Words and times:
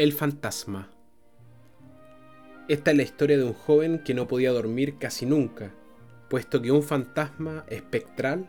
El 0.00 0.14
fantasma. 0.14 0.88
Esta 2.68 2.90
es 2.90 2.96
la 2.96 3.02
historia 3.02 3.36
de 3.36 3.44
un 3.44 3.52
joven 3.52 4.02
que 4.02 4.14
no 4.14 4.26
podía 4.26 4.50
dormir 4.50 4.96
casi 4.96 5.26
nunca, 5.26 5.74
puesto 6.30 6.62
que 6.62 6.72
un 6.72 6.82
fantasma 6.82 7.66
espectral 7.68 8.48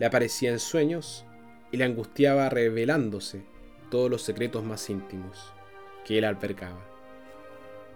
le 0.00 0.06
aparecía 0.06 0.50
en 0.50 0.58
sueños 0.58 1.24
y 1.70 1.76
le 1.76 1.84
angustiaba 1.84 2.48
revelándose 2.48 3.44
todos 3.88 4.10
los 4.10 4.22
secretos 4.22 4.64
más 4.64 4.90
íntimos 4.90 5.52
que 6.04 6.18
él 6.18 6.24
albergaba, 6.24 6.84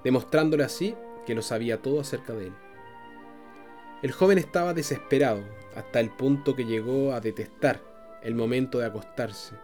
demostrándole 0.05 0.63
así 0.63 0.95
que 1.27 1.35
lo 1.35 1.43
sabía 1.43 1.83
todo 1.83 1.99
acerca 1.99 2.33
de 2.33 2.47
él. 2.47 2.55
El 4.05 4.13
joven 4.13 4.39
estaba 4.39 4.73
desesperado 4.73 5.43
hasta 5.75 5.99
el 5.99 6.11
punto 6.11 6.55
que 6.55 6.65
llegó 6.65 7.13
a 7.13 7.21
detestar 7.21 7.81
el 8.23 8.37
momento 8.37 8.79
de 8.79 8.87
acostarse, 8.87 9.57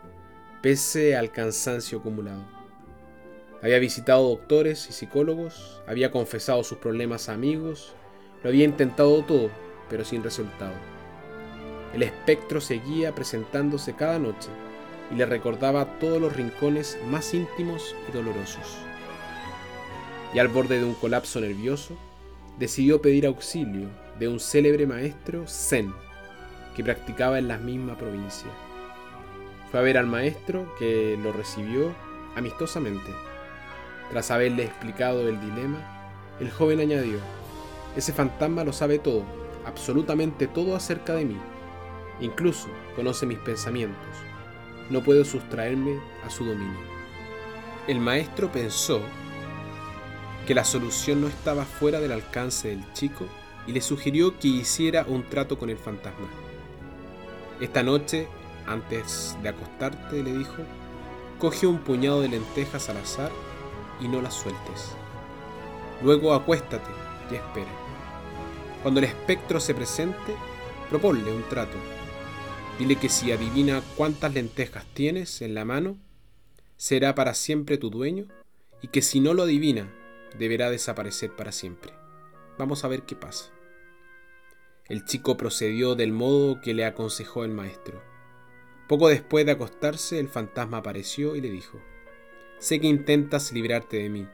pese 0.62 1.14
al 1.14 1.30
cansancio 1.30 2.00
acumulado. 2.00 2.59
Había 3.62 3.78
visitado 3.78 4.26
doctores 4.26 4.88
y 4.88 4.92
psicólogos, 4.94 5.82
había 5.86 6.10
confesado 6.10 6.64
sus 6.64 6.78
problemas 6.78 7.28
a 7.28 7.34
amigos, 7.34 7.92
lo 8.42 8.48
había 8.48 8.64
intentado 8.64 9.22
todo, 9.22 9.50
pero 9.90 10.02
sin 10.04 10.22
resultado. 10.22 10.72
El 11.92 12.02
espectro 12.02 12.62
seguía 12.62 13.14
presentándose 13.14 13.94
cada 13.94 14.18
noche 14.18 14.48
y 15.10 15.16
le 15.16 15.26
recordaba 15.26 15.98
todos 15.98 16.20
los 16.20 16.34
rincones 16.34 16.98
más 17.10 17.34
íntimos 17.34 17.94
y 18.08 18.12
dolorosos. 18.12 18.78
Y 20.32 20.38
al 20.38 20.48
borde 20.48 20.78
de 20.78 20.84
un 20.86 20.94
colapso 20.94 21.38
nervioso, 21.40 21.98
decidió 22.58 23.02
pedir 23.02 23.26
auxilio 23.26 23.88
de 24.18 24.28
un 24.28 24.40
célebre 24.40 24.86
maestro 24.86 25.46
zen 25.46 25.92
que 26.74 26.84
practicaba 26.84 27.38
en 27.38 27.48
la 27.48 27.58
misma 27.58 27.98
provincia. 27.98 28.48
Fue 29.70 29.80
a 29.80 29.82
ver 29.82 29.98
al 29.98 30.06
maestro 30.06 30.74
que 30.78 31.18
lo 31.22 31.32
recibió 31.32 31.92
amistosamente 32.36 33.10
tras 34.10 34.30
haberle 34.30 34.64
explicado 34.64 35.28
el 35.28 35.40
dilema, 35.40 35.78
el 36.40 36.50
joven 36.50 36.80
añadió, 36.80 37.18
ese 37.96 38.12
fantasma 38.12 38.64
lo 38.64 38.72
sabe 38.72 38.98
todo, 38.98 39.24
absolutamente 39.64 40.46
todo 40.46 40.76
acerca 40.76 41.14
de 41.14 41.24
mí. 41.24 41.36
Incluso 42.20 42.68
conoce 42.96 43.26
mis 43.26 43.38
pensamientos. 43.38 43.98
No 44.90 45.02
puedo 45.02 45.24
sustraerme 45.24 45.98
a 46.26 46.30
su 46.30 46.44
dominio. 46.44 46.78
El 47.86 48.00
maestro 48.00 48.50
pensó 48.50 49.00
que 50.46 50.54
la 50.54 50.64
solución 50.64 51.20
no 51.20 51.28
estaba 51.28 51.64
fuera 51.64 52.00
del 52.00 52.12
alcance 52.12 52.68
del 52.68 52.92
chico 52.92 53.26
y 53.66 53.72
le 53.72 53.80
sugirió 53.80 54.38
que 54.38 54.48
hiciera 54.48 55.04
un 55.06 55.22
trato 55.22 55.58
con 55.58 55.70
el 55.70 55.78
fantasma. 55.78 56.28
Esta 57.60 57.82
noche, 57.82 58.26
antes 58.66 59.36
de 59.42 59.48
acostarte, 59.48 60.22
le 60.22 60.32
dijo, 60.36 60.62
coge 61.38 61.66
un 61.66 61.78
puñado 61.78 62.20
de 62.20 62.28
lentejas 62.28 62.88
al 62.88 62.98
azar 62.98 63.30
y 64.00 64.08
no 64.08 64.20
las 64.22 64.34
sueltes. 64.34 64.92
Luego 66.02 66.34
acuéstate 66.34 66.90
y 67.30 67.34
espera. 67.34 67.70
Cuando 68.82 69.00
el 69.00 69.06
espectro 69.06 69.60
se 69.60 69.74
presente, 69.74 70.34
proponle 70.88 71.30
un 71.32 71.42
trato. 71.48 71.76
Dile 72.78 72.96
que 72.96 73.08
si 73.08 73.30
adivina 73.30 73.82
cuántas 73.96 74.32
lentejas 74.32 74.86
tienes 74.94 75.42
en 75.42 75.54
la 75.54 75.64
mano, 75.64 75.98
será 76.76 77.14
para 77.14 77.34
siempre 77.34 77.76
tu 77.76 77.90
dueño 77.90 78.26
y 78.80 78.88
que 78.88 79.02
si 79.02 79.20
no 79.20 79.34
lo 79.34 79.42
adivina, 79.42 79.92
deberá 80.38 80.70
desaparecer 80.70 81.36
para 81.36 81.52
siempre. 81.52 81.92
Vamos 82.58 82.84
a 82.84 82.88
ver 82.88 83.02
qué 83.02 83.16
pasa. 83.16 83.50
El 84.88 85.04
chico 85.04 85.36
procedió 85.36 85.94
del 85.94 86.12
modo 86.12 86.60
que 86.60 86.74
le 86.74 86.84
aconsejó 86.84 87.44
el 87.44 87.52
maestro. 87.52 88.02
Poco 88.88 89.08
después 89.08 89.46
de 89.46 89.52
acostarse, 89.52 90.18
el 90.18 90.28
fantasma 90.28 90.78
apareció 90.78 91.36
y 91.36 91.40
le 91.40 91.50
dijo, 91.50 91.78
Sé 92.60 92.78
que 92.78 92.88
intentas 92.88 93.52
librarte 93.52 93.96
de 93.96 94.10
mí. 94.10 94.28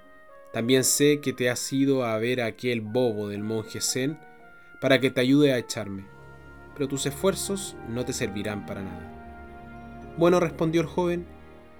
También 0.53 0.83
sé 0.83 1.21
que 1.21 1.33
te 1.33 1.49
has 1.49 1.73
ido 1.73 2.05
a 2.05 2.19
ver 2.19 2.41
a 2.41 2.47
aquel 2.47 2.81
bobo 2.81 3.29
del 3.29 3.45
monje 3.45 3.81
Zen 3.81 4.19
para 4.81 5.01
que 5.01 5.13
te 5.13 5.21
ayude 5.21 5.53
a 5.53 5.59
echarme, 5.59 6.07
pero 6.75 6.89
tus 6.89 7.07
esfuerzos 7.07 7.77
no 7.89 8.05
te 8.05 8.13
servirán 8.13 8.67
para 8.67 8.83
nada. 8.83 10.15
Bueno, 10.19 10.41
respondió 10.41 10.81
el 10.81 10.89
joven, 10.89 11.25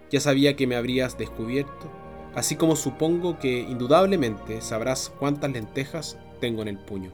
ya 0.09 0.21
sabía 0.21 0.55
que 0.55 0.69
me 0.69 0.77
habrías 0.77 1.19
descubierto, 1.19 1.91
así 2.37 2.55
como 2.55 2.77
supongo 2.77 3.41
que 3.41 3.59
indudablemente 3.59 4.61
sabrás 4.61 5.13
cuántas 5.19 5.51
lentejas 5.51 6.17
tengo 6.41 6.63
en 6.63 6.69
el 6.69 6.79
puño. 6.79 7.13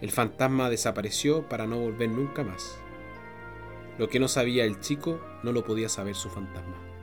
El 0.00 0.12
fantasma 0.12 0.70
desapareció 0.70 1.48
para 1.48 1.66
no 1.66 1.80
volver 1.80 2.10
nunca 2.10 2.44
más. 2.44 2.78
Lo 3.98 4.08
que 4.08 4.20
no 4.20 4.28
sabía 4.28 4.64
el 4.64 4.78
chico 4.78 5.20
no 5.42 5.50
lo 5.50 5.64
podía 5.64 5.88
saber 5.88 6.14
su 6.14 6.28
fantasma. 6.28 6.95